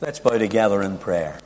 [0.00, 1.38] Let's bow together in prayer.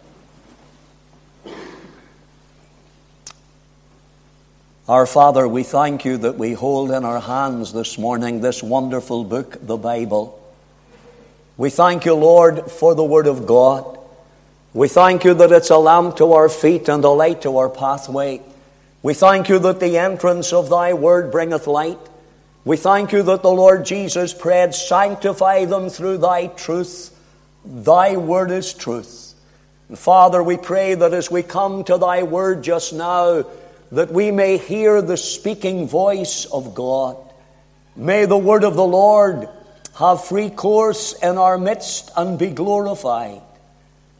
[4.88, 9.24] Our Father, we thank you that we hold in our hands this morning this wonderful
[9.24, 10.40] book, the Bible.
[11.56, 13.98] We thank you, Lord, for the Word of God.
[14.72, 17.68] We thank you that it's a lamp to our feet and a light to our
[17.68, 18.40] pathway.
[19.02, 21.98] We thank you that the entrance of thy Word bringeth light.
[22.64, 27.13] We thank you that the Lord Jesus prayed, Sanctify them through thy truth.
[27.64, 29.34] Thy word is truth.
[29.88, 33.44] And Father, we pray that as we come to thy word just now,
[33.92, 37.16] that we may hear the speaking voice of God.
[37.96, 39.48] May the word of the Lord
[39.96, 43.40] have free course in our midst and be glorified.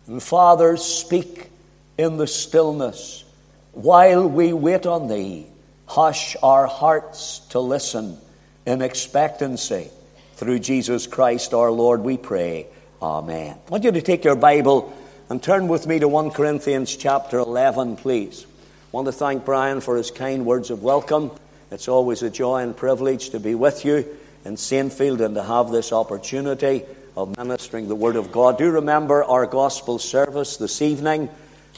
[0.07, 1.51] And Father, speak
[1.99, 3.25] in the stillness
[3.73, 5.47] while we wait on thee.
[5.87, 8.19] Hush our hearts to listen
[8.65, 9.91] in expectancy.
[10.37, 12.67] Through Jesus Christ our Lord, we pray.
[13.03, 13.59] Amen.
[13.67, 14.95] I want you to take your Bible
[15.29, 18.47] and turn with me to 1 Corinthians chapter 11, please.
[18.47, 18.47] I
[18.93, 21.33] want to thank Brian for his kind words of welcome.
[21.71, 24.07] It's always a joy and privilege to be with you
[24.45, 26.85] in Saintfield and to have this opportunity
[27.17, 28.59] of ministering the Word of God.
[28.59, 31.29] Do remember our gospel service this evening,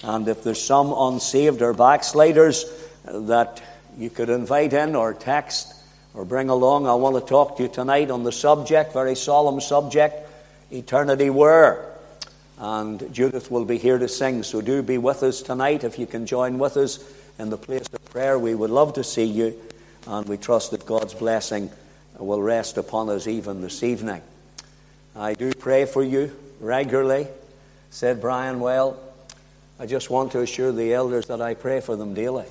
[0.02, 2.66] and if there's some unsaved or backsliders
[3.04, 3.62] that
[3.98, 5.74] you could invite in or text
[6.14, 9.60] or bring along, I want to talk to you tonight on the subject, very solemn
[9.60, 10.25] subject
[10.70, 11.92] eternity were.
[12.58, 15.84] And Judith will be here to sing, so do be with us tonight.
[15.84, 16.98] If you can join with us
[17.38, 19.60] in the place of prayer, we would love to see you,
[20.06, 21.70] and we trust that God's blessing
[22.18, 24.22] will rest upon us even this evening.
[25.14, 27.28] I do pray for you regularly,
[27.90, 28.60] said Brian.
[28.60, 28.98] Well,
[29.78, 32.46] I just want to assure the elders that I pray for them daily.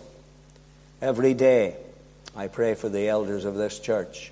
[1.02, 1.76] Every day,
[2.36, 4.32] I pray for the elders of this church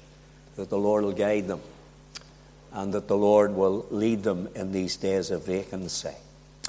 [0.56, 1.61] that the Lord will guide them
[2.73, 6.09] and that the Lord will lead them in these days of vacancy.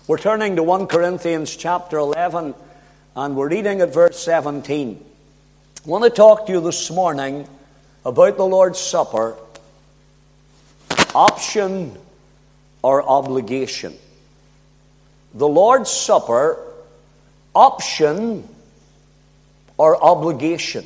[0.06, 2.55] We're turning to 1 Corinthians chapter 11,
[3.16, 5.02] and we're reading at verse 17.
[5.84, 7.48] I want to talk to you this morning
[8.05, 9.36] about the Lord's Supper
[11.14, 11.96] option
[12.83, 13.95] or obligation.
[15.33, 16.58] The Lord's Supper,
[17.55, 18.46] option
[19.79, 20.84] or obligation.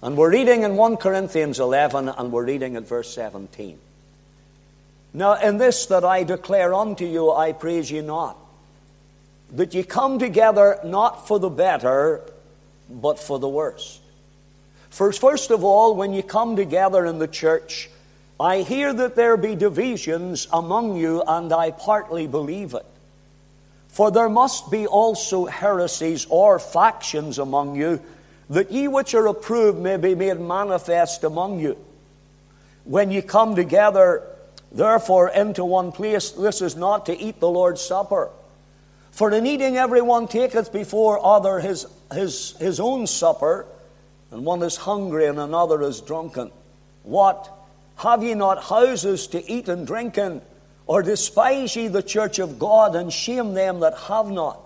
[0.00, 3.78] And we're reading in 1 Corinthians 11, and we're reading at verse 17.
[5.14, 8.36] Now, in this that I declare unto you, I praise you not,
[9.52, 12.20] that ye come together not for the better,
[12.90, 14.00] but for the worse.
[14.90, 17.90] First, first of all, when you come together in the church,
[18.40, 22.86] I hear that there be divisions among you, and I partly believe it.
[23.88, 28.00] For there must be also heresies or factions among you,
[28.50, 31.76] that ye which are approved may be made manifest among you.
[32.84, 34.22] When ye come together,
[34.70, 38.30] Therefore, into one place, this is not to eat the Lord's Supper.
[39.18, 43.66] For in eating every one taketh before other his, his, his own supper,
[44.30, 46.52] and one is hungry and another is drunken.
[47.02, 47.52] What?
[47.96, 50.40] Have ye not houses to eat and drink in?
[50.86, 54.60] Or despise ye the church of God and shame them that have not?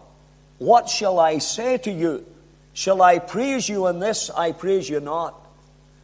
[0.58, 2.26] What shall I say to you?
[2.74, 4.28] Shall I praise you in this?
[4.30, 5.34] I praise you not.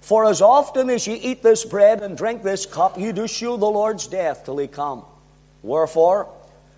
[0.00, 3.56] For as often as ye eat this bread and drink this cup, ye do shew
[3.56, 5.04] the Lord's death till he come.
[5.62, 6.28] Wherefore,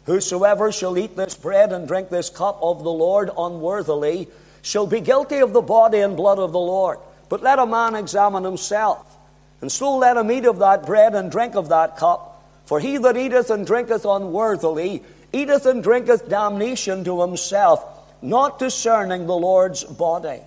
[0.05, 4.29] whosoever shall eat this bread and drink this cup of the Lord unworthily
[4.63, 6.99] shall be guilty of the body and blood of the Lord.
[7.29, 9.17] But let a man examine himself,
[9.61, 12.43] and so let him eat of that bread and drink of that cup.
[12.65, 15.03] For he that eateth and drinketh unworthily
[15.33, 17.85] eateth and drinketh damnation to himself,
[18.23, 20.41] not discerning the Lord's body.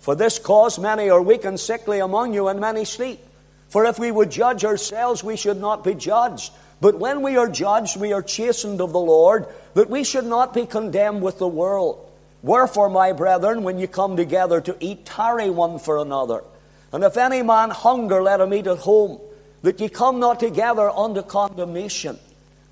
[0.00, 3.20] For this cause many are weak and sickly among you, and many sleep.
[3.68, 6.52] For if we would judge ourselves, we should not be judged.
[6.80, 10.54] But when we are judged, we are chastened of the Lord, that we should not
[10.54, 12.10] be condemned with the world.
[12.42, 16.42] Wherefore, my brethren, when you come together to eat, tarry one for another.
[16.92, 19.20] And if any man hunger, let him eat at home,
[19.62, 22.18] that ye come not together unto condemnation.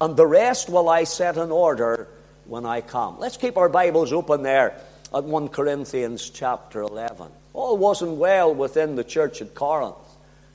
[0.00, 2.08] And the rest will I set in order
[2.46, 3.18] when I come.
[3.18, 4.80] Let's keep our Bibles open there
[5.14, 7.28] at 1 Corinthians chapter 11.
[7.54, 9.96] All wasn't well within the church at Corinth.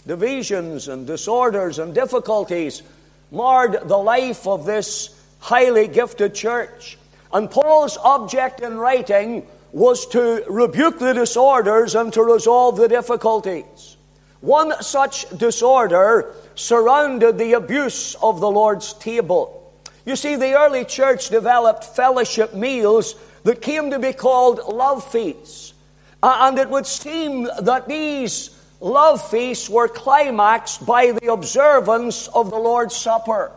[0.06, 2.84] Divisions and disorders and difficulties
[3.32, 6.98] marred the life of this highly gifted church.
[7.34, 13.98] And Paul's object in writing was to rebuke the disorders and to resolve the difficulties.
[14.42, 19.74] One such disorder surrounded the abuse of the Lord's table.
[20.06, 25.74] You see, the early church developed fellowship meals that came to be called love feasts.
[26.22, 28.50] Uh, and it would seem that these
[28.80, 33.52] love feasts were climaxed by the observance of the Lord's Supper.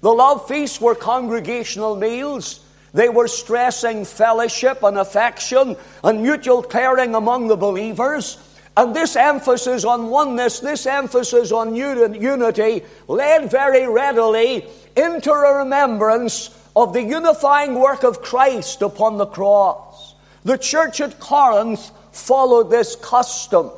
[0.00, 2.60] The love feasts were congregational meals.
[2.94, 8.38] They were stressing fellowship and affection and mutual caring among the believers.
[8.76, 14.66] And this emphasis on oneness, this emphasis on unity, led very readily
[14.96, 20.14] into a remembrance of the unifying work of Christ upon the cross.
[20.44, 23.70] The church at Corinth followed this custom.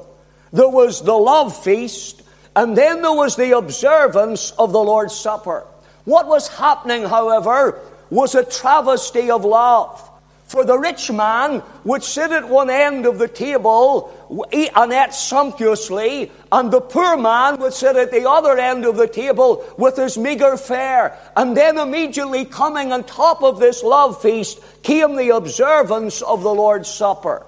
[0.53, 2.23] There was the love feast,
[2.57, 5.65] and then there was the observance of the Lord's Supper.
[6.05, 7.81] What was happening, however,
[8.11, 10.08] was a travesty of love.
[10.49, 14.11] For the rich man would sit at one end of the table,
[14.51, 18.97] eat and eat sumptuously, and the poor man would sit at the other end of
[18.97, 21.19] the table with his meager fare.
[21.37, 26.55] And then immediately coming on top of this love feast came the observance of the
[26.55, 27.45] Lord's Supper.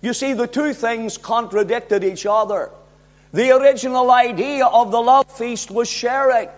[0.00, 2.70] You see, the two things contradicted each other.
[3.32, 6.48] The original idea of the love feast was sharing,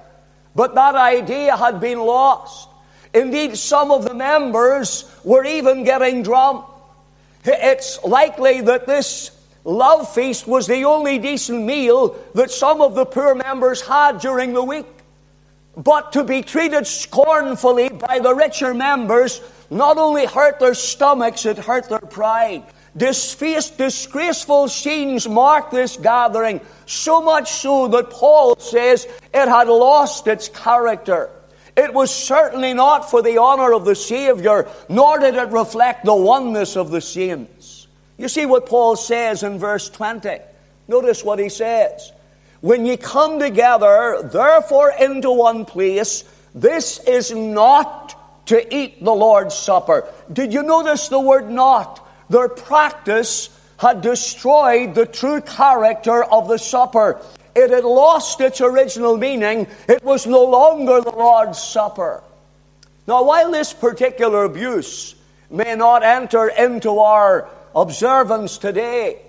[0.54, 2.70] but that idea had been lost.
[3.14, 6.66] Indeed, some of the members were even getting drunk.
[7.44, 9.30] It's likely that this
[9.62, 14.52] love feast was the only decent meal that some of the poor members had during
[14.52, 14.86] the week.
[15.76, 19.40] But to be treated scornfully by the richer members
[19.70, 22.64] not only hurt their stomachs, it hurt their pride.
[22.96, 30.48] disgraceful scenes marked this gathering, so much so that Paul says it had lost its
[30.48, 31.30] character.
[31.76, 36.14] It was certainly not for the honor of the Savior, nor did it reflect the
[36.14, 37.88] oneness of the saints.
[38.16, 40.38] You see what Paul says in verse 20.
[40.86, 42.12] Notice what he says.
[42.60, 46.24] When ye come together, therefore, into one place,
[46.54, 50.06] this is not to eat the Lord's Supper.
[50.32, 52.06] Did you notice the word not?
[52.30, 53.48] Their practice
[53.78, 57.20] had destroyed the true character of the supper.
[57.54, 59.66] It had lost its original meaning.
[59.88, 62.22] It was no longer the Lord's Supper.
[63.06, 65.14] Now, while this particular abuse
[65.50, 69.20] may not enter into our observance today,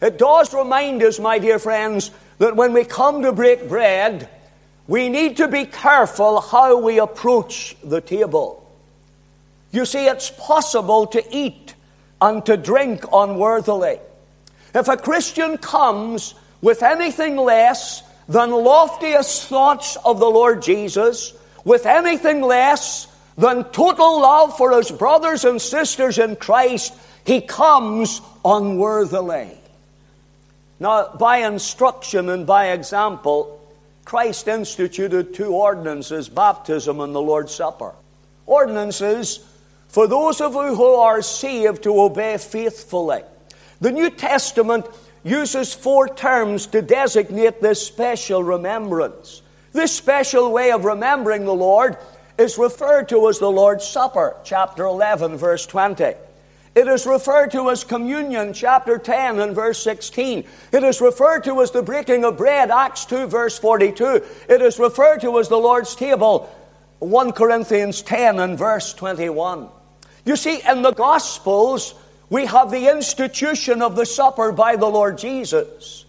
[0.00, 4.28] it does remind us, my dear friends, that when we come to break bread,
[4.86, 8.58] we need to be careful how we approach the table.
[9.70, 11.74] You see, it's possible to eat
[12.20, 13.98] and to drink unworthily.
[14.74, 21.84] If a Christian comes with anything less than loftiest thoughts of the Lord Jesus, with
[21.84, 23.06] anything less
[23.36, 26.94] than total love for his brothers and sisters in Christ,
[27.26, 29.50] he comes unworthily.
[30.80, 33.60] Now, by instruction and by example,
[34.04, 37.92] Christ instituted two ordinances baptism and the Lord's Supper.
[38.46, 39.40] Ordinances
[39.92, 43.22] for those of you who are saved to obey faithfully.
[43.82, 44.86] The New Testament
[45.24, 49.42] uses four terms to designate this special remembrance.
[49.72, 51.96] This special way of remembering the Lord
[52.38, 56.14] is referred to as the Lord's Supper, chapter 11, verse 20.
[56.74, 60.44] It is referred to as communion, chapter 10 and verse 16.
[60.72, 64.24] It is referred to as the breaking of bread, Acts 2, verse 42.
[64.48, 66.50] It is referred to as the Lord's table,
[67.00, 69.68] 1 Corinthians 10 and verse 21.
[70.24, 71.94] You see, in the Gospels,
[72.32, 76.06] we have the institution of the supper by the Lord Jesus.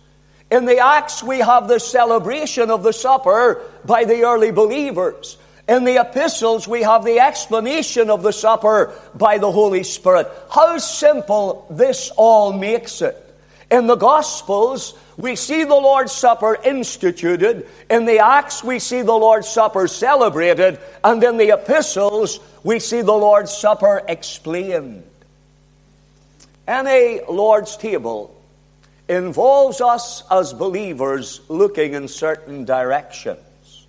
[0.49, 5.37] In the Acts, we have the celebration of the supper by the early believers.
[5.67, 10.31] In the epistles, we have the explanation of the supper by the Holy Spirit.
[10.49, 13.17] How simple this all makes it.
[13.69, 17.67] In the Gospels, we see the Lord's Supper instituted.
[17.89, 20.79] In the Acts, we see the Lord's Supper celebrated.
[21.03, 25.03] And in the epistles, we see the Lord's Supper explained.
[26.67, 28.35] Any Lord's table
[29.09, 33.85] involves us as believers looking in certain directions.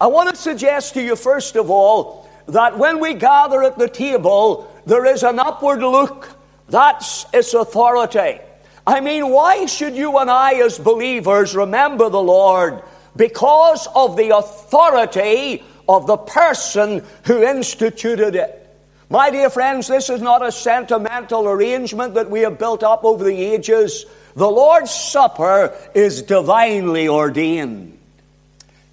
[0.00, 3.88] I want to suggest to you, first of all, that when we gather at the
[3.88, 6.28] table, there is an upward look.
[6.68, 8.40] That's its authority.
[8.86, 12.82] I mean, why should you and I, as believers, remember the Lord?
[13.16, 18.65] Because of the authority of the person who instituted it.
[19.08, 23.22] My dear friends, this is not a sentimental arrangement that we have built up over
[23.22, 24.04] the ages.
[24.34, 27.98] The Lord's Supper is divinely ordained.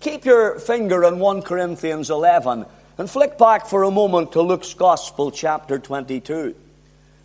[0.02, 2.66] Keep your finger on 1 Corinthians 11
[2.98, 6.54] And flick back for a moment to Luke's Gospel, chapter 22.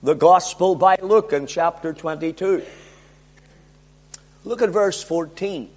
[0.03, 2.63] The Gospel by Luke in chapter 22.
[4.45, 5.69] Look at verse 14.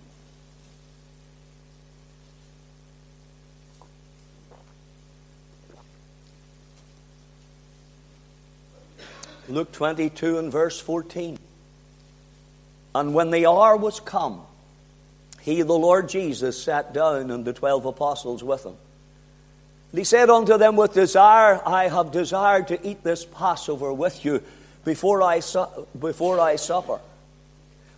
[9.52, 11.38] Luke 22 and verse 14.
[12.94, 14.42] And when the hour was come,
[15.42, 18.76] he, the Lord Jesus, sat down and the twelve apostles with him.
[19.92, 24.24] And he said unto them, With desire, I have desired to eat this Passover with
[24.24, 24.44] you
[24.86, 27.00] before I, su- before I suffer.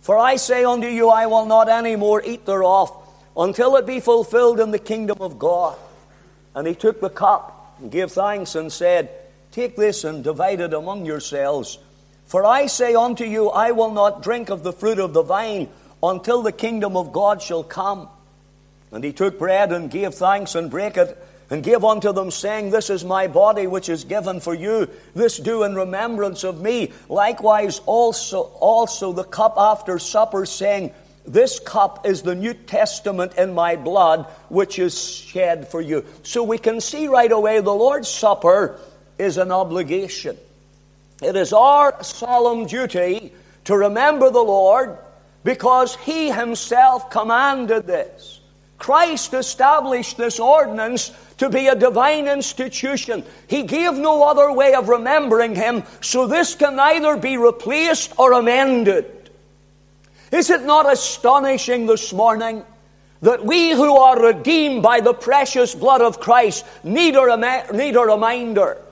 [0.00, 2.92] For I say unto you, I will not any more eat thereof
[3.36, 5.76] until it be fulfilled in the kingdom of God.
[6.54, 9.10] And he took the cup and gave thanks and said,
[9.54, 11.78] Take this and divide it among yourselves.
[12.26, 15.68] For I say unto you, I will not drink of the fruit of the vine
[16.02, 18.08] until the kingdom of God shall come.
[18.90, 21.16] And he took bread and gave thanks and brake it
[21.50, 24.90] and gave unto them, saying, This is my body which is given for you.
[25.14, 26.90] This do in remembrance of me.
[27.08, 30.92] Likewise also, also the cup after supper, saying,
[31.28, 36.04] This cup is the New Testament in my blood, which is shed for you.
[36.24, 38.80] So we can see right away the Lord's Supper
[39.18, 40.36] is an obligation.
[41.22, 43.32] It is our solemn duty
[43.64, 44.98] to remember the Lord
[45.44, 48.40] because He Himself commanded this.
[48.78, 53.24] Christ established this ordinance to be a divine institution.
[53.46, 58.32] He gave no other way of remembering Him, so this can neither be replaced or
[58.32, 59.30] amended.
[60.32, 62.64] Is it not astonishing this morning
[63.22, 68.00] that we who are redeemed by the precious blood of Christ need a, need a
[68.00, 68.83] reminder?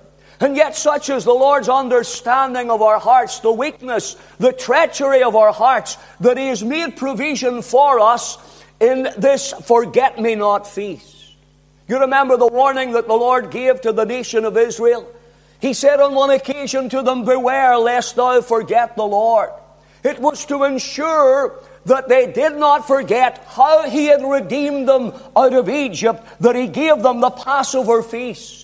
[0.43, 5.37] And yet, such is the Lord's understanding of our hearts, the weakness, the treachery of
[5.37, 8.39] our hearts, that He has made provision for us
[8.81, 11.17] in this forget me not feast.
[11.87, 15.07] You remember the warning that the Lord gave to the nation of Israel?
[15.61, 19.51] He said on one occasion to them, Beware lest thou forget the Lord.
[20.03, 21.55] It was to ensure
[21.87, 26.67] that they did not forget how He had redeemed them out of Egypt, that He
[26.67, 28.62] gave them the Passover feast.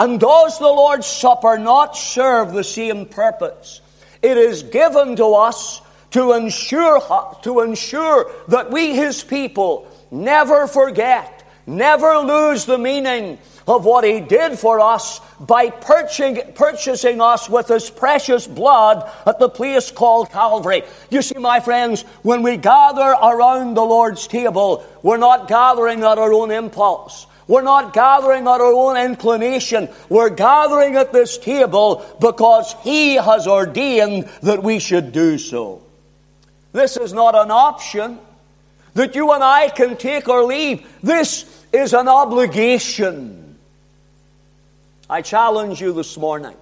[0.00, 3.82] And does the Lord's Supper not serve the same purpose?
[4.22, 7.02] It is given to us to ensure,
[7.42, 13.36] to ensure that we, His people, never forget, never lose the meaning
[13.68, 19.38] of what He did for us by purchasing, purchasing us with His precious blood at
[19.38, 20.82] the place called Calvary.
[21.10, 26.16] You see, my friends, when we gather around the Lord's table, we're not gathering at
[26.16, 27.26] our own impulse.
[27.50, 29.88] We're not gathering at our own inclination.
[30.08, 35.82] We're gathering at this table because He has ordained that we should do so.
[36.72, 38.20] This is not an option
[38.94, 40.86] that you and I can take or leave.
[41.02, 43.58] This is an obligation.
[45.08, 46.54] I challenge you this morning.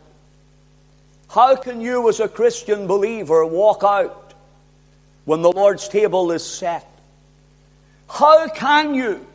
[1.28, 4.32] How can you, as a Christian believer, walk out
[5.26, 6.88] when the Lord's table is set?
[8.08, 9.26] How can you?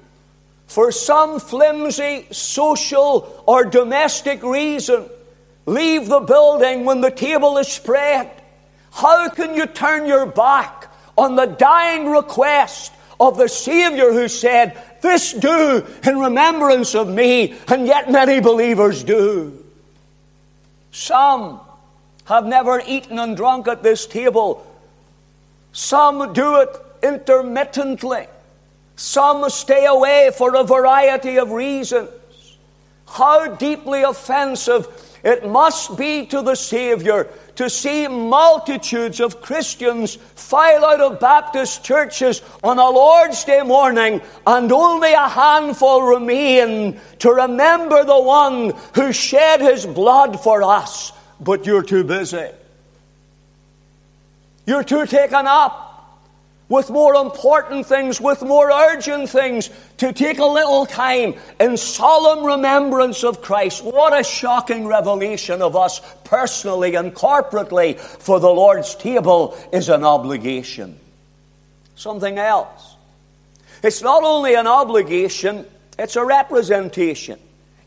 [0.74, 5.08] For some flimsy social or domestic reason,
[5.68, 8.32] leave the building when the table is spread?
[8.92, 14.76] How can you turn your back on the dying request of the Savior who said,
[15.04, 19.64] This do in remembrance of me, and yet many believers do?
[20.90, 21.60] Some
[22.26, 24.66] have never eaten and drunk at this table.
[25.72, 26.70] Some do it
[27.04, 28.26] intermittently.
[28.96, 32.10] Some stay away for a variety of reasons.
[33.08, 34.88] How deeply offensive
[35.24, 41.84] it must be to the Savior to see multitudes of Christians file out of Baptist
[41.84, 48.74] churches on a Lord's Day morning and only a handful remain to remember the one
[48.96, 52.50] who shed his blood for us, but you're too busy.
[54.66, 55.93] You're too taken up
[56.74, 62.44] with more important things, with more urgent things, to take a little time in solemn
[62.44, 63.84] remembrance of Christ.
[63.84, 70.04] What a shocking revelation of us personally and corporately, for the Lord's table is an
[70.04, 70.98] obligation.
[71.96, 72.96] Something else.
[73.84, 75.68] It's not only an obligation,
[76.00, 77.38] it's a representation.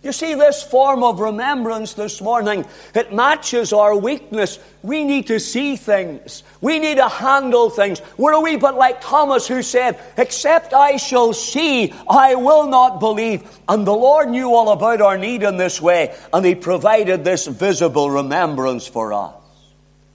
[0.03, 4.59] You see, this form of remembrance this morning, it matches our weakness.
[4.83, 6.45] We need to see things.
[6.61, 8.01] We need to handle things.
[8.17, 13.01] We're a wee bit like Thomas who said, Except I shall see, I will not
[13.01, 13.49] believe.
[13.69, 17.47] And the Lord knew all about our need in this way, and He provided this
[17.47, 19.35] visible remembrance for us.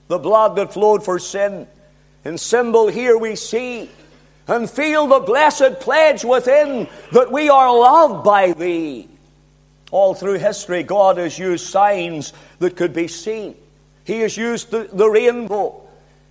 [0.08, 1.66] The blood that flowed for sin.
[2.24, 3.90] In symbol here we see
[4.46, 9.08] and feel the blessed pledge within that we are loved by Thee.
[9.92, 13.54] All through history, God has used signs that could be seen.
[14.04, 15.78] He has used the, the rainbow.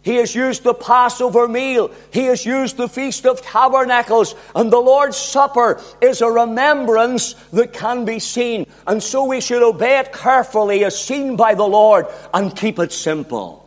[0.01, 1.91] He has used the Passover meal.
[2.11, 4.33] He has used the Feast of Tabernacles.
[4.55, 8.65] And the Lord's Supper is a remembrance that can be seen.
[8.87, 12.91] And so we should obey it carefully as seen by the Lord and keep it
[12.91, 13.63] simple.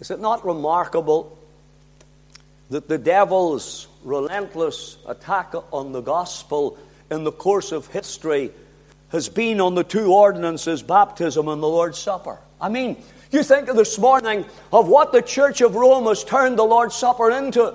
[0.00, 1.36] Is it not remarkable
[2.70, 6.78] that the devil's relentless attack on the gospel
[7.10, 8.50] in the course of history
[9.08, 12.38] has been on the two ordinances, baptism and the Lord's Supper?
[12.60, 16.58] I mean, you think of this morning of what the Church of Rome has turned
[16.58, 17.74] the Lord's Supper into.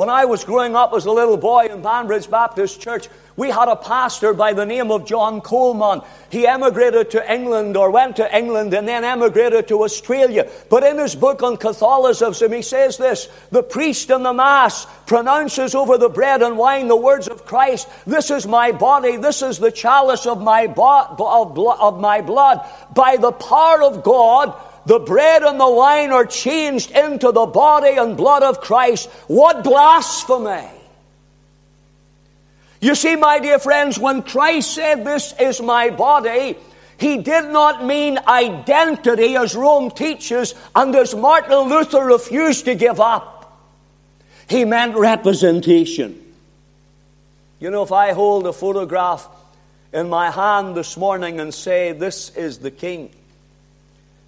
[0.00, 3.68] When I was growing up as a little boy in Banbridge Baptist Church, we had
[3.68, 6.00] a pastor by the name of John Coleman.
[6.30, 10.50] He emigrated to England or went to England and then emigrated to Australia.
[10.70, 15.74] But in his book on Catholicism, he says this The priest in the Mass pronounces
[15.74, 19.58] over the bread and wine the words of Christ This is my body, this is
[19.58, 22.66] the chalice of my, bo- of, of my blood.
[22.94, 27.96] By the power of God, the bread and the wine are changed into the body
[27.96, 29.08] and blood of Christ.
[29.26, 30.68] What blasphemy!
[32.80, 36.56] You see, my dear friends, when Christ said, This is my body,
[36.98, 43.00] he did not mean identity as Rome teaches and as Martin Luther refused to give
[43.00, 43.58] up.
[44.48, 46.20] He meant representation.
[47.58, 49.28] You know, if I hold a photograph
[49.92, 53.10] in my hand this morning and say, This is the king,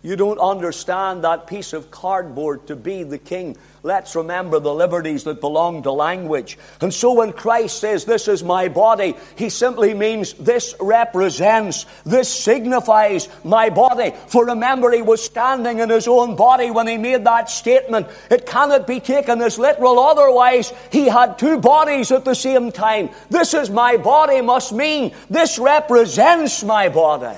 [0.03, 3.57] you don't understand that piece of cardboard to be the king.
[3.85, 6.59] Let's remember the liberties that belong to language.
[6.81, 12.29] And so when Christ says, This is my body, he simply means this represents, this
[12.29, 14.13] signifies my body.
[14.29, 18.09] For remember, he was standing in his own body when he made that statement.
[18.31, 23.11] It cannot be taken as literal, otherwise, he had two bodies at the same time.
[23.31, 27.37] This is my body must mean this represents my body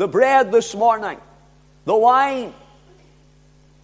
[0.00, 1.18] the bread this morning,
[1.84, 2.54] the wine.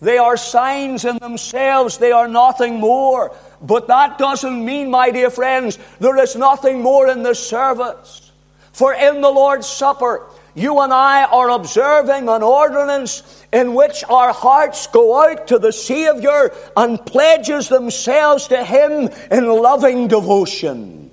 [0.00, 3.36] They are signs in themselves, they are nothing more.
[3.60, 8.32] But that doesn't mean, my dear friends, there is nothing more in the service.
[8.72, 14.32] For in the Lord's Supper, you and I are observing an ordinance in which our
[14.32, 21.05] hearts go out to the Savior and pledges themselves to Him in loving devotion.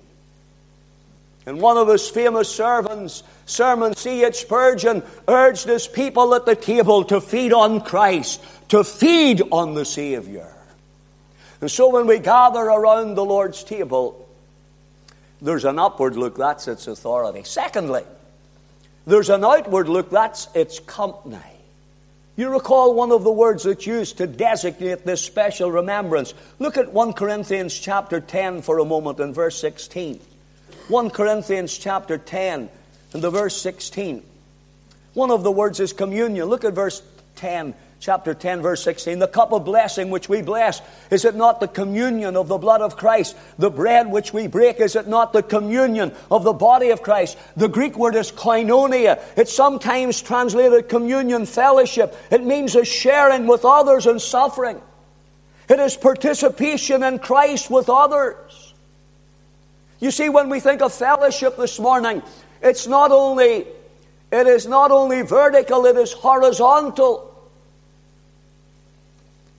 [1.45, 4.36] And one of his famous servants, sermon, C.H.
[4.36, 9.84] Spurgeon urged his people at the table to feed on Christ, to feed on the
[9.84, 10.53] Savior.
[11.60, 14.27] And so when we gather around the Lord's table,
[15.41, 17.43] there's an upward look, that's its authority.
[17.43, 18.03] Secondly,
[19.06, 21.39] there's an outward look, that's its company.
[22.36, 26.34] You recall one of the words that's used to designate this special remembrance.
[26.58, 30.19] Look at 1 Corinthians chapter 10 for a moment in verse 16.
[30.89, 32.69] 1 Corinthians chapter 10
[33.13, 34.22] and the verse 16.
[35.13, 36.50] One of the words is communion.
[36.50, 37.02] Look at verse
[37.38, 39.19] 10, chapter 10, verse 16.
[39.19, 42.82] The cup of blessing which we bless, is it not the communion of the blood
[42.82, 43.38] of Christ?
[43.58, 47.38] The bread which we break, is it not the communion of the body of Christ?
[47.56, 49.22] The Greek word is koinonia.
[49.38, 52.13] It's sometimes translated communion, fellowship.
[52.30, 54.82] It means a sharing with others in suffering.
[55.69, 58.62] It is participation in Christ with others.
[60.04, 62.22] You see, when we think of fellowship this morning,
[62.62, 63.66] it's not only
[64.34, 67.34] it is not only vertical, it is horizontal.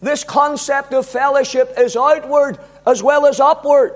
[0.03, 3.95] This concept of fellowship is outward as well as upward.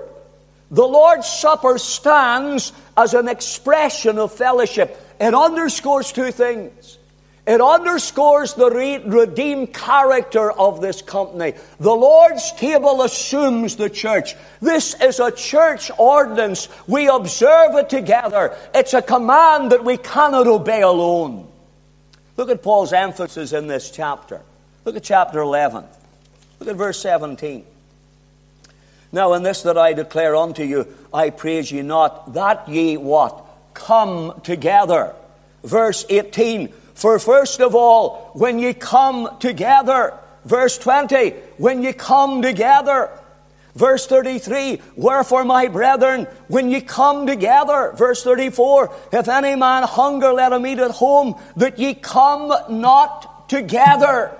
[0.71, 4.99] The Lord's Supper stands as an expression of fellowship.
[5.19, 6.97] It underscores two things.
[7.49, 11.55] It underscores the redeemed character of this company.
[11.79, 14.35] The Lord's table assumes the church.
[14.61, 16.69] This is a church ordinance.
[16.85, 18.55] We observe it together.
[18.75, 21.47] It's a command that we cannot obey alone.
[22.37, 24.41] Look at Paul's emphasis in this chapter.
[24.85, 25.85] Look at chapter 11.
[26.59, 27.65] Look at verse 17.
[29.11, 33.43] Now, in this that I declare unto you, I praise ye not, that ye what?
[33.73, 35.15] Come together.
[35.63, 42.41] Verse 18 for first of all, when ye come together, verse 20, when ye come
[42.41, 43.09] together,
[43.75, 50.33] Verse 33, wherefore, my brethren, when ye come together, verse 34, if any man hunger,
[50.33, 54.35] let him eat at home, that ye come not together.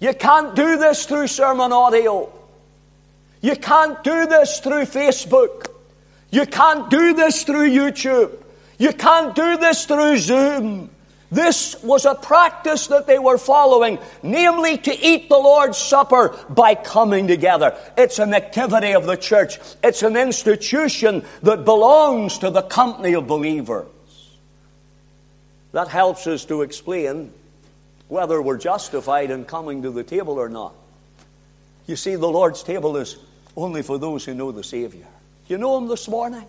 [0.00, 2.30] You can't do this through sermon audio.
[3.40, 5.68] You can't do this through Facebook.
[6.30, 8.36] You can't do this through YouTube.
[8.78, 10.90] You can't do this through Zoom.
[11.30, 16.74] This was a practice that they were following, namely to eat the Lord's Supper by
[16.74, 17.76] coming together.
[17.98, 19.58] It's an activity of the church.
[19.84, 23.86] It's an institution that belongs to the company of believers.
[25.72, 27.32] That helps us to explain
[28.08, 30.72] whether we're justified in coming to the table or not.
[31.86, 33.18] You see, the Lord's table is
[33.54, 35.06] only for those who know the Savior.
[35.46, 36.46] You know Him this morning?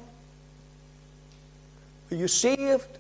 [2.12, 2.99] Are you saved?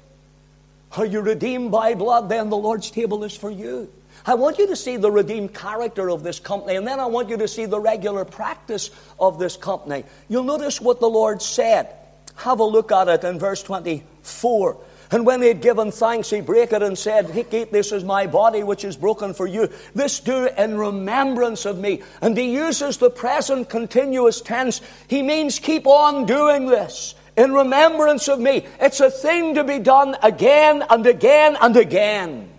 [0.97, 2.29] Are you redeemed by blood?
[2.29, 3.91] Then the Lord's table is for you.
[4.25, 7.29] I want you to see the redeemed character of this company, and then I want
[7.29, 10.03] you to see the regular practice of this company.
[10.27, 11.95] You'll notice what the Lord said.
[12.35, 14.77] Have a look at it in verse 24.
[15.11, 18.27] And when he had given thanks, he brake it and said, Eat this is my
[18.27, 19.69] body, which is broken for you.
[19.95, 22.03] This do in remembrance of me.
[22.21, 24.81] And he uses the present continuous tense.
[25.07, 28.67] He means keep on doing this in remembrance of me.
[28.81, 32.49] It's a thing to be done again and again and again.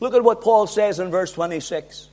[0.00, 2.08] Look at what Paul says in verse 26.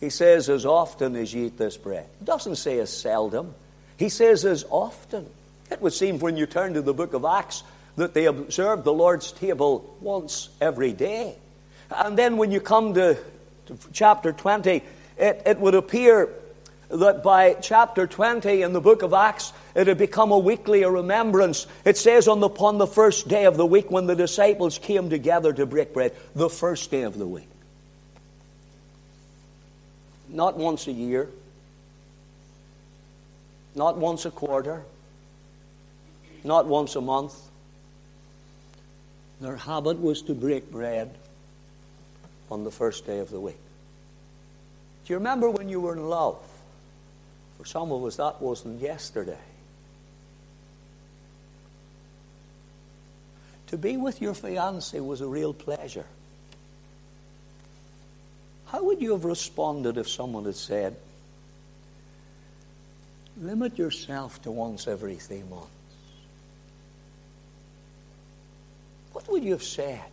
[0.00, 2.06] He says, as often as ye eat this bread.
[2.18, 3.54] He doesn't say as seldom.
[3.96, 5.26] He says as often.
[5.70, 7.62] It would seem when you turn to the book of Acts
[7.94, 11.36] that they observed the Lord's table once every day.
[11.90, 13.16] And then when you come to,
[13.66, 14.82] to chapter 20,
[15.16, 16.28] it, it would appear
[16.88, 21.66] that by chapter 20 in the book of Acts, it had become a weekly remembrance.
[21.84, 25.10] It says on the, upon the first day of the week when the disciples came
[25.10, 27.48] together to break bread, the first day of the week.
[30.28, 31.28] Not once a year,
[33.74, 34.84] not once a quarter,
[36.44, 37.34] not once a month.
[39.40, 41.14] Their habit was to break bread
[42.50, 43.58] on the first day of the week.
[45.04, 46.38] Do you remember when you were in love?
[47.58, 49.38] For some of us, that wasn't yesterday.
[53.68, 56.06] To be with your fiance was a real pleasure.
[58.66, 60.96] How would you have responded if someone had said,
[63.40, 65.70] limit yourself to once every three months?
[69.12, 70.04] What would you have said?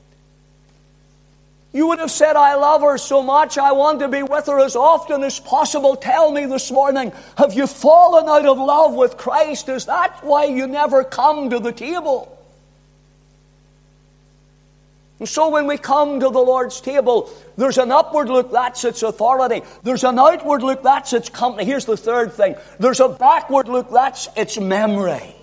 [1.73, 4.59] You would have said, I love her so much, I want to be with her
[4.59, 5.95] as often as possible.
[5.95, 9.67] Tell me this morning, have you fallen out of love with Christ?
[9.69, 12.29] Is that why you never come to the table?
[15.17, 19.01] And so when we come to the Lord's table, there's an upward look, that's its
[19.01, 19.61] authority.
[19.81, 21.65] There's an outward look, that's its company.
[21.65, 22.55] Here's the third thing.
[22.77, 25.35] There's a backward look, that's its memory.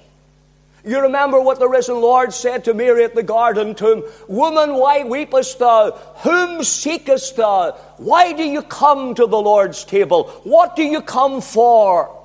[0.85, 5.05] You remember what the risen Lord said to Mary at the garden tomb Woman, why
[5.05, 5.93] weepest thou?
[6.23, 7.73] Whom seekest thou?
[7.99, 10.29] Why do you come to the Lord's table?
[10.45, 12.16] What do you come for?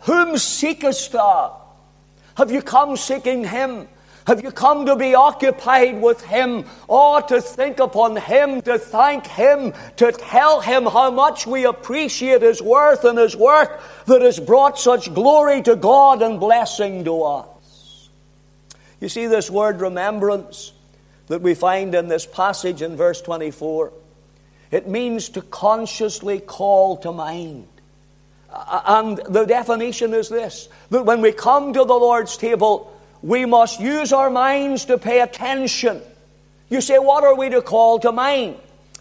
[0.00, 1.56] Whom seekest thou?
[2.36, 3.88] Have you come seeking Him?
[4.26, 6.66] Have you come to be occupied with Him?
[6.88, 12.42] Or to think upon Him, to thank Him, to tell Him how much we appreciate
[12.42, 17.22] His worth and His work that has brought such glory to God and blessing to
[17.22, 17.59] us?
[19.00, 20.72] You see this word remembrance
[21.28, 23.92] that we find in this passage in verse 24?
[24.70, 27.66] It means to consciously call to mind.
[28.52, 33.80] And the definition is this that when we come to the Lord's table, we must
[33.80, 36.02] use our minds to pay attention.
[36.68, 38.56] You say, what are we to call to mind?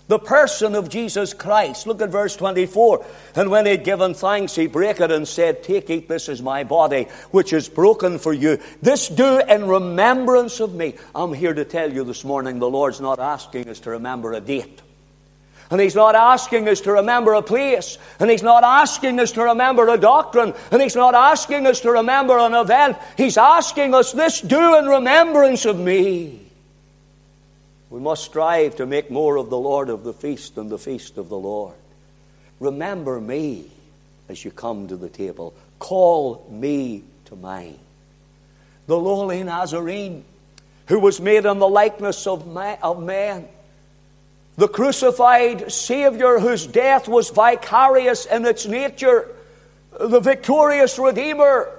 [0.10, 1.86] The person of Jesus Christ.
[1.86, 3.06] Look at verse 24.
[3.36, 6.42] And when he had given thanks, he brake it and said, Take, eat, this is
[6.42, 8.58] my body, which is broken for you.
[8.82, 10.96] This do in remembrance of me.
[11.14, 14.42] I'm here to tell you this morning the Lord's not asking us to remember a
[14.42, 14.82] date.
[15.70, 18.00] And He's not asking us to remember a place.
[18.20, 20.56] And He's not asking us to remember a doctrine.
[20.72, 22.98] And He's not asking us to remember an event.
[23.16, 26.49] He's asking us this do in remembrance of me.
[27.90, 31.18] We must strive to make more of the Lord of the feast than the feast
[31.18, 31.76] of the Lord.
[32.60, 33.66] Remember me
[34.28, 35.54] as you come to the table.
[35.80, 37.80] Call me to mind.
[38.86, 40.24] The lowly Nazarene,
[40.88, 43.48] who was made in the likeness of man.
[44.56, 49.28] The crucified Savior, whose death was vicarious in its nature.
[50.00, 51.72] The victorious Redeemer,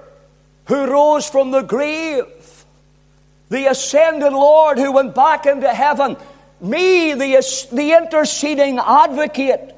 [0.65, 2.25] who rose from the grave
[3.51, 6.15] the ascended Lord who went back into heaven,
[6.61, 9.75] me, the, the interceding advocate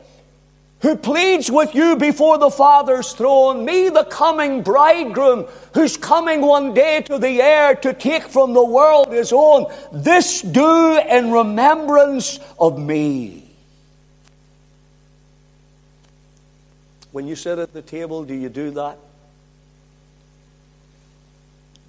[0.81, 6.75] who pleads with you before the Father's throne, me, the coming bridegroom who's coming one
[6.75, 12.39] day to the air to take from the world his own, this do in remembrance
[12.59, 13.43] of me.
[17.11, 18.99] When you sit at the table, do you do that?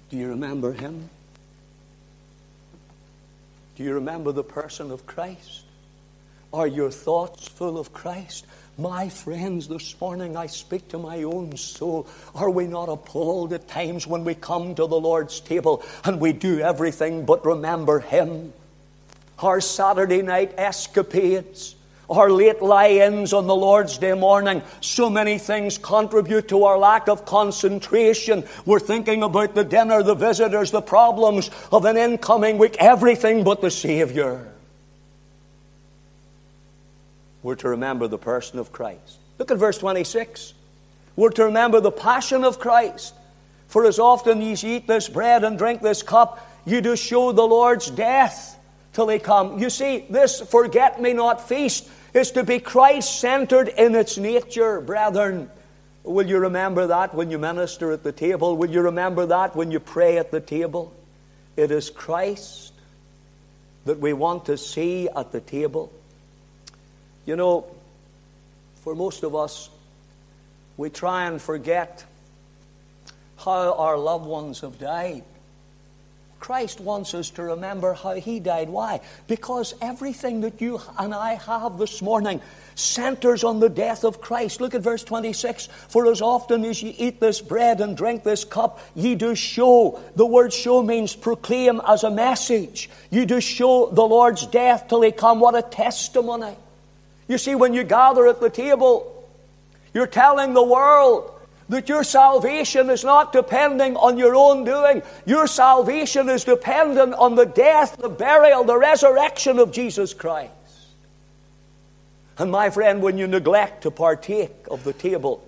[0.09, 1.11] Do you remember him?
[3.75, 5.63] Do you remember the person of Christ?
[6.53, 8.45] Are your thoughts full of Christ?
[8.77, 12.07] My friends, this morning I speak to my own soul.
[12.33, 16.31] Are we not appalled at times when we come to the Lord's table and we
[16.31, 18.53] do everything but remember Him?
[19.39, 21.75] Our Saturday night escapades,
[22.09, 26.77] our late lie ins on the Lord's Day morning, so many things contribute to our
[26.77, 28.43] lack of concentration.
[28.65, 33.61] We're thinking about the dinner, the visitors, the problems of an incoming week, everything but
[33.61, 34.51] the Savior
[37.45, 39.19] we're to remember the person of Christ.
[39.37, 40.55] Look at verse 26.
[41.15, 43.13] We're to remember the passion of Christ.
[43.67, 47.31] For as often as ye eat this bread and drink this cup, you do show
[47.33, 48.57] the Lord's death
[48.93, 49.59] till he come.
[49.59, 54.79] You see, this forget me not feast is to be Christ centered in its nature,
[54.79, 55.49] brethren.
[56.03, 58.55] Will you remember that when you minister at the table?
[58.55, 60.93] Will you remember that when you pray at the table?
[61.57, 62.71] It is Christ
[63.83, 65.91] that we want to see at the table.
[67.25, 67.65] You know,
[68.83, 69.69] for most of us,
[70.77, 72.05] we try and forget
[73.37, 75.23] how our loved ones have died.
[76.45, 78.69] Christ wants us to remember how He died.
[78.69, 79.01] Why?
[79.25, 82.39] Because everything that you and I have this morning
[82.75, 84.61] centers on the death of Christ.
[84.61, 85.65] Look at verse 26.
[85.87, 89.99] For as often as ye eat this bread and drink this cup, ye do show.
[90.15, 92.91] The word show means proclaim as a message.
[93.09, 95.39] You do show the Lord's death till He come.
[95.39, 96.55] What a testimony.
[97.27, 99.27] You see, when you gather at the table,
[99.95, 101.34] you're telling the world
[101.69, 105.01] that your salvation is not depending on your own doing.
[105.25, 110.51] Your salvation is dependent on the death, the burial, the resurrection of Jesus Christ.
[112.37, 115.43] And my friend, when you neglect to partake of the table,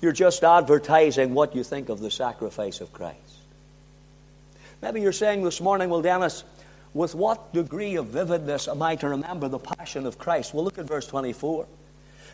[0.00, 3.18] you're just advertising what you think of the sacrifice of Christ.
[4.80, 6.44] Maybe you're saying this morning, well, Dennis,
[6.94, 10.54] with what degree of vividness am I to remember the passion of Christ?
[10.54, 11.66] Well, look at verse 24.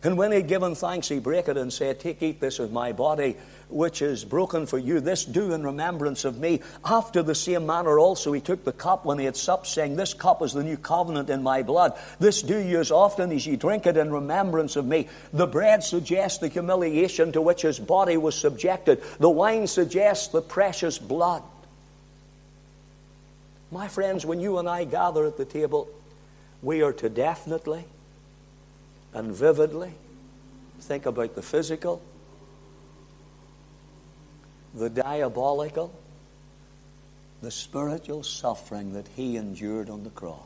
[0.05, 2.71] And when he had given thanks, he brake it and said, Take, eat this of
[2.71, 3.37] my body,
[3.71, 5.01] which is broken for you.
[5.01, 6.61] This do in remembrance of me.
[6.85, 10.13] After the same manner also he took the cup when he had supped, saying, This
[10.13, 11.99] cup is the new covenant in my blood.
[12.19, 15.09] This do you as often as ye drink it in remembrance of me.
[15.33, 19.03] The bread suggests the humiliation to which his body was subjected.
[19.21, 21.43] The wine suggests the precious blood.
[23.73, 25.89] My friends, when you and I gather at the table,
[26.61, 27.87] we are to definitely
[29.15, 29.93] and vividly
[30.81, 32.03] think about the physical,
[34.75, 35.95] the diabolical,
[37.41, 40.39] the spiritual suffering that he endured on the cross.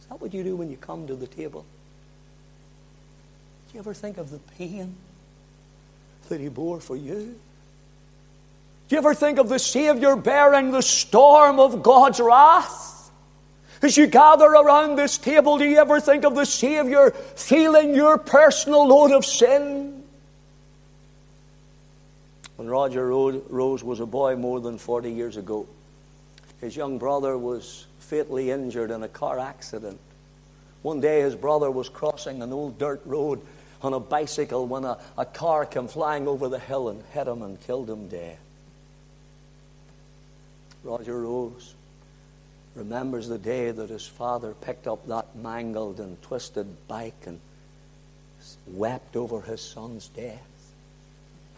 [0.00, 1.64] Is that what you do when you come to the table?
[3.68, 4.94] Do you ever think of the pain
[6.28, 7.38] that he bore for you?
[8.88, 12.87] Do you ever think of the Savior bearing the storm of God's wrath?
[13.80, 18.18] As you gather around this table, do you ever think of the Savior feeling your
[18.18, 20.02] personal load of sin?
[22.56, 25.66] When Roger Rose was a boy more than 40 years ago,
[26.60, 30.00] his young brother was fatally injured in a car accident.
[30.82, 33.40] One day, his brother was crossing an old dirt road
[33.80, 37.42] on a bicycle when a, a car came flying over the hill and hit him
[37.42, 38.38] and killed him dead.
[40.82, 41.74] Roger Rose
[42.74, 47.40] remembers the day that his father picked up that mangled and twisted bike and
[48.66, 50.42] wept over his son's death.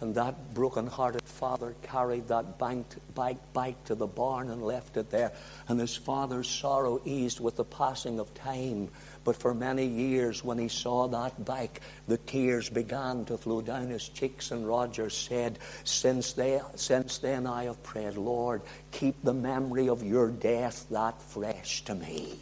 [0.01, 5.11] And that broken hearted father carried that bike, bike to the barn and left it
[5.11, 5.33] there.
[5.69, 8.89] And his father's sorrow eased with the passing of time
[9.23, 13.89] but for many years, when he saw that bike, the tears began to flow down
[13.89, 14.51] his cheeks.
[14.51, 20.03] And Roger said, Since, they, since then I have prayed, Lord, keep the memory of
[20.03, 22.39] your death that fresh to me.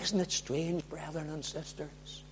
[0.00, 2.22] Isn't it strange, brethren and sisters,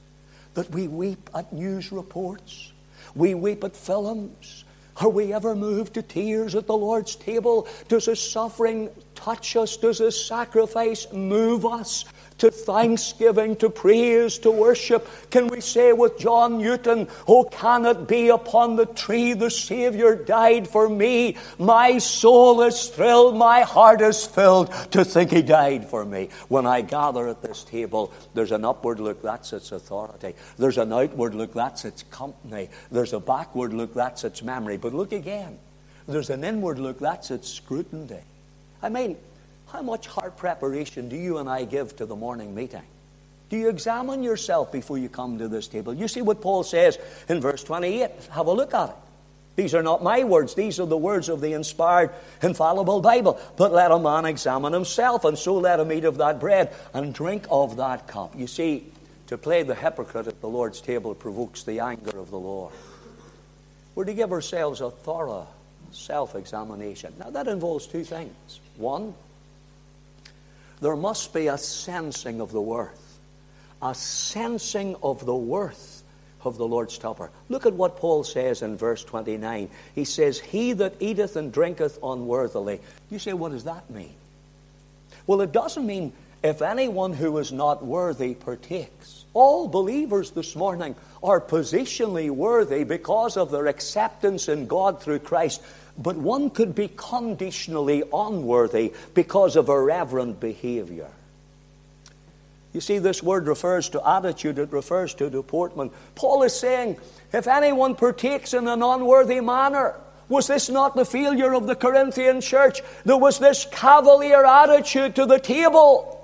[0.55, 2.73] that we weep at news reports?
[3.15, 4.65] We weep at films.
[5.01, 7.69] Are we ever moved to tears at the Lord's table?
[7.87, 9.77] Does His suffering touch us?
[9.77, 12.05] Does His sacrifice move us?
[12.39, 15.09] To thanksgiving, to praise, to worship.
[15.31, 20.15] Can we say with John Newton, Oh, can it be upon the tree the Savior
[20.15, 21.37] died for me?
[21.59, 26.29] My soul is thrilled, my heart is filled to think He died for me.
[26.49, 30.35] When I gather at this table, there's an upward look, that's its authority.
[30.57, 32.69] There's an outward look, that's its company.
[32.91, 34.77] There's a backward look, that's its memory.
[34.77, 35.59] But look again.
[36.07, 38.21] There's an inward look, that's its scrutiny.
[38.83, 39.17] I mean,
[39.71, 42.83] how much heart preparation do you and I give to the morning meeting?
[43.51, 45.95] Do you examine yourself before you come to this table?
[45.95, 48.11] You see what Paul says in verse 28.
[48.31, 48.97] Have a look at it.
[49.57, 52.11] These are not my words, these are the words of the inspired,
[52.43, 53.41] infallible Bible.
[53.57, 57.13] But let a man examine himself, and so let him eat of that bread and
[57.13, 58.39] drink of that cup.
[58.39, 58.93] You see,
[59.27, 62.73] to play the hypocrite at the Lord's table provokes the anger of the Lord.
[63.97, 65.49] We're to give ourselves a thorough
[65.91, 67.15] self examination.
[67.19, 68.61] Now, that involves two things.
[68.77, 69.13] One,
[70.81, 73.19] there must be a sensing of the worth,
[73.83, 75.99] a sensing of the worth
[76.45, 77.31] of the Lord's Supper.
[77.49, 79.69] Look at what Paul says in verse 29.
[79.95, 82.81] He says, He that eateth and drinketh unworthily.
[83.11, 84.15] You say, what does that mean?
[85.27, 86.13] Well, it doesn't mean
[86.43, 89.25] if anyone who is not worthy partakes.
[89.35, 95.63] All believers this morning are positionally worthy because of their acceptance in God through Christ.
[95.99, 101.09] But one could be conditionally unworthy because of irreverent behavior.
[102.73, 105.93] You see, this word refers to attitude, it refers to deportment.
[106.15, 106.99] Paul is saying,
[107.33, 109.97] if anyone partakes in an unworthy manner,
[110.29, 112.83] was this not the failure of the Corinthian church?
[113.05, 116.18] There was this cavalier attitude to the table.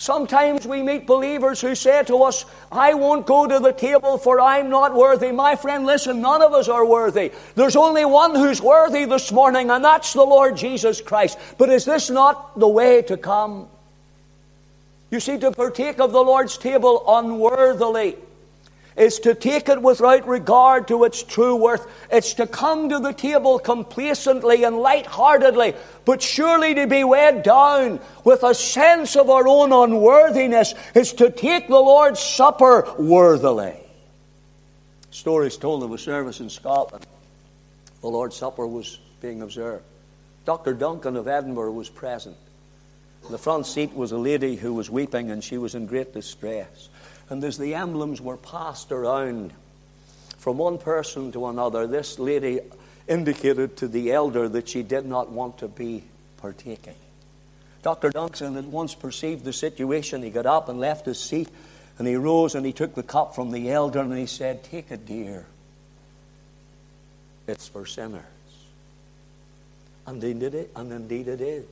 [0.00, 4.40] Sometimes we meet believers who say to us, I won't go to the table for
[4.40, 5.30] I'm not worthy.
[5.30, 7.32] My friend, listen, none of us are worthy.
[7.54, 11.36] There's only one who's worthy this morning, and that's the Lord Jesus Christ.
[11.58, 13.68] But is this not the way to come?
[15.10, 18.16] You see, to partake of the Lord's table unworthily
[18.96, 21.86] is to take it without regard to its true worth.
[22.10, 25.74] It's to come to the table complacently and light-heartedly,
[26.04, 31.30] but surely to be weighed down with a sense of our own unworthiness is to
[31.30, 33.76] take the Lord's Supper worthily.
[35.10, 37.06] Stories told of a service in Scotland.
[38.00, 39.84] The Lord's Supper was being observed.
[40.44, 40.74] Dr.
[40.74, 42.36] Duncan of Edinburgh was present.
[43.24, 46.14] In the front seat was a lady who was weeping and she was in great
[46.14, 46.89] distress.
[47.30, 49.52] And as the emblems were passed around
[50.36, 52.60] from one person to another, this lady
[53.06, 56.02] indicated to the elder that she did not want to be
[56.38, 56.96] partaking.
[57.82, 58.10] Dr.
[58.10, 60.22] Duncan at once perceived the situation.
[60.22, 61.48] He got up and left his seat,
[61.98, 64.90] and he rose and he took the cup from the elder and he said, Take
[64.90, 65.46] it, dear.
[67.46, 68.22] It's for sinners.
[70.06, 71.66] And indeed it, and indeed it is.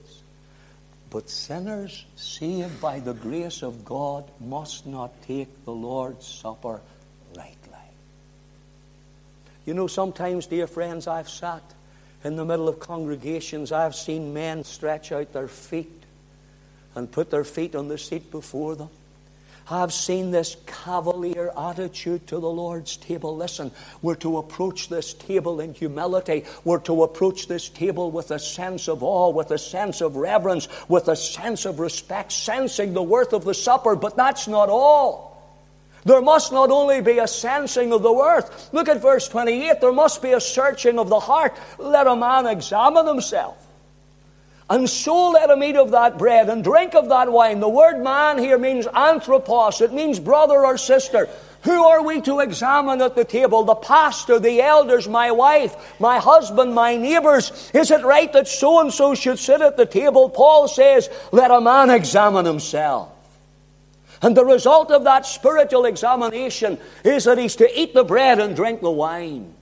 [1.10, 6.80] But sinners saved by the grace of God must not take the Lord's Supper
[7.34, 7.56] lightly.
[9.64, 11.62] You know, sometimes, dear friends, I've sat
[12.24, 16.02] in the middle of congregations, I've seen men stretch out their feet
[16.94, 18.90] and put their feet on the seat before them.
[19.70, 23.36] I've seen this cavalier attitude to the Lord's table.
[23.36, 26.44] Listen, we're to approach this table in humility.
[26.64, 30.68] We're to approach this table with a sense of awe, with a sense of reverence,
[30.88, 33.94] with a sense of respect, sensing the worth of the supper.
[33.94, 35.28] But that's not all.
[36.06, 38.72] There must not only be a sensing of the worth.
[38.72, 39.82] Look at verse 28.
[39.82, 41.54] There must be a searching of the heart.
[41.76, 43.67] Let a man examine himself.
[44.70, 47.60] And so let him eat of that bread and drink of that wine.
[47.60, 51.28] The word man here means anthropos, it means brother or sister.
[51.62, 53.64] Who are we to examine at the table?
[53.64, 57.70] The pastor, the elders, my wife, my husband, my neighbors.
[57.74, 60.30] Is it right that so and so should sit at the table?
[60.30, 63.10] Paul says, let a man examine himself.
[64.22, 68.54] And the result of that spiritual examination is that he's to eat the bread and
[68.54, 69.54] drink the wine.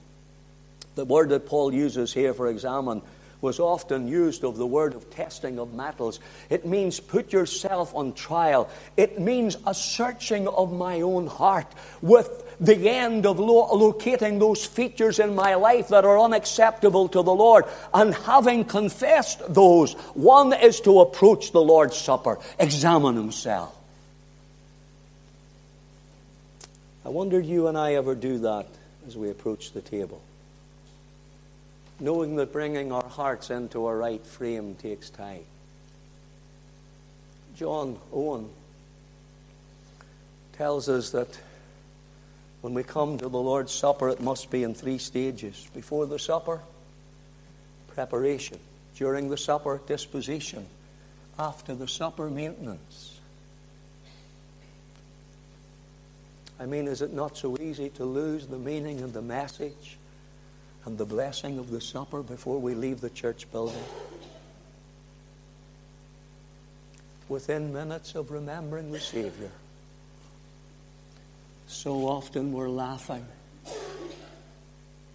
[0.97, 3.03] The word that Paul uses here for examine
[3.41, 6.21] was often used of the word of testing of metals.
[6.51, 8.69] It means put yourself on trial.
[8.97, 11.67] It means a searching of my own heart
[12.01, 17.23] with the end of lo- locating those features in my life that are unacceptable to
[17.23, 17.65] the Lord.
[17.93, 23.75] And having confessed those, one is to approach the Lord's Supper, examine himself.
[27.05, 28.67] I wonder you and I ever do that
[29.07, 30.21] as we approach the table
[31.99, 35.45] knowing that bringing our hearts into a right frame takes time.
[37.57, 38.51] John Owen
[40.53, 41.39] tells us that
[42.61, 45.69] when we come to the Lord's Supper, it must be in three stages.
[45.75, 46.61] Before the supper,
[47.89, 48.59] preparation.
[48.97, 50.67] During the supper, disposition.
[51.39, 53.21] After the supper, maintenance.
[56.59, 59.96] I mean, is it not so easy to lose the meaning and the message
[60.87, 63.83] and the blessing of the supper before we leave the church building.
[67.29, 69.51] Within minutes of remembering the Savior,
[71.67, 73.27] so often we're laughing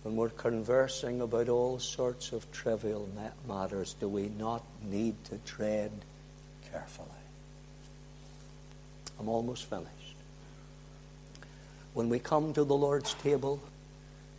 [0.04, 3.08] when we're conversing about all sorts of trivial
[3.48, 3.96] matters.
[4.00, 5.92] Do we not need to tread
[6.70, 7.08] carefully?
[9.20, 9.88] I'm almost finished.
[11.94, 13.62] When we come to the Lord's table,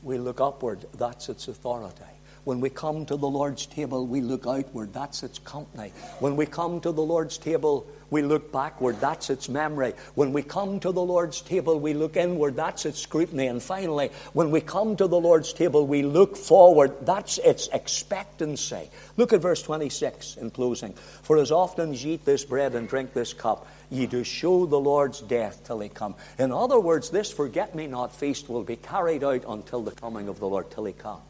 [0.02, 0.86] we look upward.
[0.94, 2.02] That's its authority.
[2.44, 4.92] When we come to the Lord's table, we look outward.
[4.92, 5.92] That's its company.
[6.18, 9.00] When we come to the Lord's table, we look backward.
[9.00, 9.94] That's its memory.
[10.16, 12.56] When we come to the Lord's table, we look inward.
[12.56, 13.46] That's its scrutiny.
[13.46, 17.06] And finally, when we come to the Lord's table, we look forward.
[17.06, 18.90] That's its expectancy.
[19.16, 20.94] Look at verse 26 in closing.
[21.22, 24.66] For as often as ye eat this bread and drink this cup, ye do show
[24.66, 26.16] the Lord's death till he come.
[26.40, 30.26] In other words, this forget me not feast will be carried out until the coming
[30.26, 31.20] of the Lord, till he come.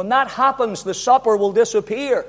[0.00, 2.24] When that happens, the supper will disappear.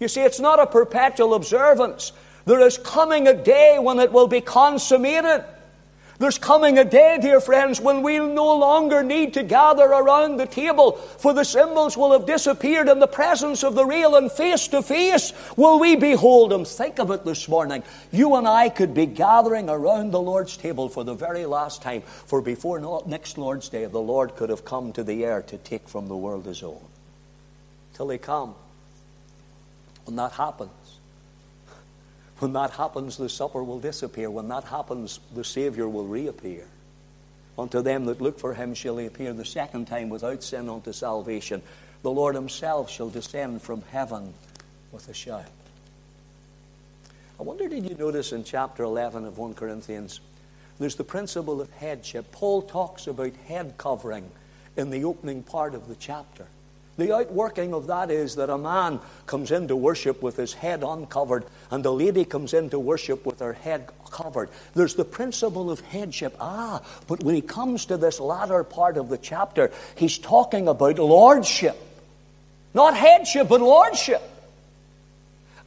[0.00, 2.10] You see, it's not a perpetual observance.
[2.44, 5.44] There is coming a day when it will be consummated.
[6.22, 10.46] There's coming a day, dear friends, when we'll no longer need to gather around the
[10.46, 14.68] table, for the symbols will have disappeared in the presence of the real, and face
[14.68, 16.64] to face will we behold Him.
[16.64, 17.82] Think of it this morning.
[18.12, 22.02] You and I could be gathering around the Lord's table for the very last time,
[22.02, 25.88] for before next Lord's Day, the Lord could have come to the air to take
[25.88, 26.84] from the world His own.
[27.94, 28.54] Till He come.
[30.04, 30.70] When that happens,
[32.42, 34.28] when that happens, the supper will disappear.
[34.28, 36.64] When that happens, the Savior will reappear.
[37.56, 40.92] Unto them that look for him shall he appear the second time without sin unto
[40.92, 41.62] salvation.
[42.02, 44.34] The Lord himself shall descend from heaven
[44.90, 45.46] with a shout.
[47.38, 50.18] I wonder, did you notice in chapter 11 of 1 Corinthians,
[50.80, 52.32] there's the principle of headship.
[52.32, 54.28] Paul talks about head covering
[54.76, 56.48] in the opening part of the chapter.
[56.98, 61.44] The outworking of that is that a man comes into worship with his head uncovered,
[61.70, 64.50] and a lady comes into worship with her head covered.
[64.74, 66.36] There's the principle of headship.
[66.38, 70.98] Ah, but when he comes to this latter part of the chapter, he's talking about
[70.98, 71.76] lordship.
[72.74, 74.22] Not headship, but lordship.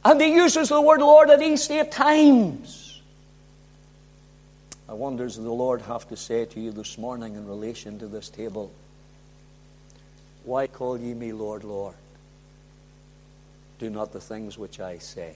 [0.04, 3.00] And he uses the word Lord at least eight times.
[4.88, 8.06] I wonder, does the Lord have to say to you this morning in relation to
[8.06, 8.70] this table?
[10.46, 11.96] Why call ye me Lord, Lord?
[13.80, 15.34] Do not the things which I say.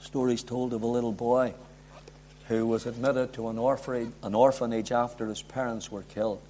[0.00, 1.54] Stories told of a little boy
[2.48, 6.40] who was admitted to an orphanage, an orphanage after his parents were killed.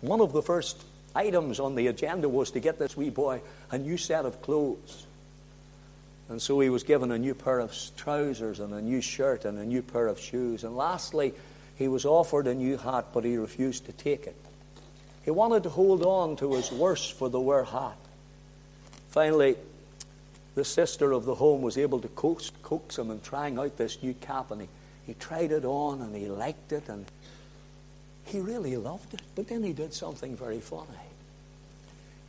[0.00, 0.80] One of the first
[1.14, 3.40] items on the agenda was to get this wee boy
[3.72, 5.06] a new set of clothes.
[6.28, 9.58] And so he was given a new pair of trousers and a new shirt and
[9.58, 10.62] a new pair of shoes.
[10.62, 11.34] And lastly,
[11.74, 14.36] he was offered a new hat, but he refused to take it.
[15.24, 17.98] He wanted to hold on to his worse for the wear hat.
[19.10, 19.56] Finally,
[20.54, 24.02] the sister of the home was able to coax, coax him in trying out this
[24.02, 24.68] new cap, and he,
[25.06, 27.06] he tried it on and he liked it and
[28.24, 29.22] he really loved it.
[29.34, 30.86] But then he did something very funny.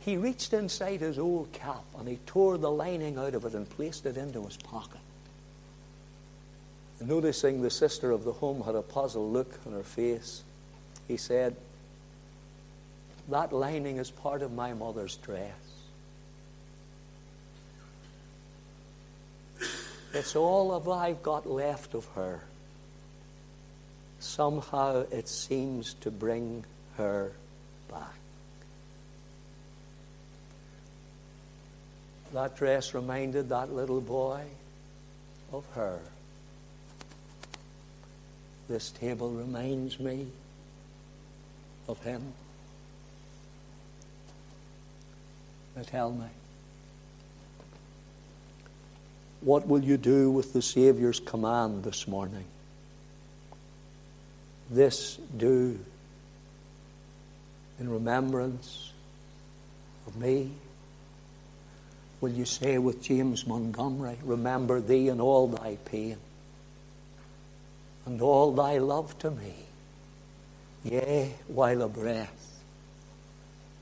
[0.00, 3.68] He reached inside his old cap and he tore the lining out of it and
[3.68, 5.00] placed it into his pocket.
[7.00, 10.42] Noticing the sister of the home had a puzzled look on her face,
[11.08, 11.56] he said,
[13.28, 15.52] that lining is part of my mother's dress.
[20.14, 22.40] It's all of I've got left of her.
[24.20, 26.64] Somehow it seems to bring
[26.96, 27.32] her
[27.90, 28.14] back.
[32.32, 34.42] That dress reminded that little boy
[35.52, 36.00] of her.
[38.68, 40.28] This table reminds me
[41.88, 42.32] of him.
[45.76, 46.26] Now tell me.
[49.40, 52.44] What will you do with the Savior's command this morning?
[54.70, 55.78] This do
[57.80, 58.92] in remembrance
[60.06, 60.52] of me.
[62.20, 66.18] Will you say with James Montgomery, Remember thee in all thy pain
[68.06, 69.54] and all thy love to me,
[70.84, 72.60] yea, while a breath,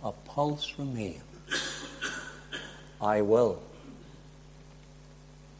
[0.03, 1.30] a pulse remains.
[3.01, 3.62] I will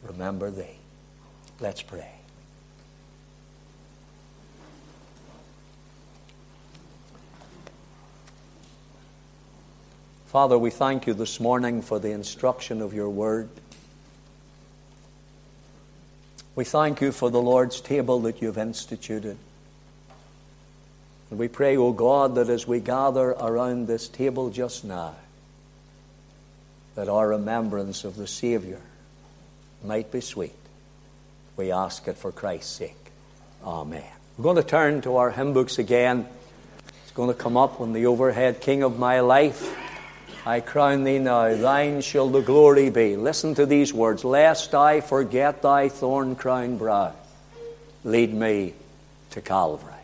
[0.03, 0.79] remember thee.
[1.61, 2.11] Let's pray.
[10.27, 13.49] Father, we thank you this morning for the instruction of your word.
[16.55, 19.37] We thank you for the Lord's table that you've instituted.
[21.31, 25.17] And we pray, O God, that as we gather around this table just now,
[26.95, 28.81] that our remembrance of the Savior
[29.85, 30.55] might be sweet.
[31.57, 32.97] We ask it for Christ's sake.
[33.65, 34.05] Amen.
[34.37, 36.27] We're going to turn to our hymn books again.
[37.03, 39.77] It's going to come up on the overhead King of my life.
[40.47, 43.17] I crown thee now, thine shall the glory be.
[43.17, 47.13] Listen to these words Lest I forget thy thorn crowned brow,
[48.05, 48.73] lead me
[49.31, 50.00] to Calvary.